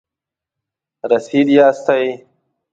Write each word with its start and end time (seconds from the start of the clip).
رسید 1.11 1.47
ساتئ؟ 1.83 2.03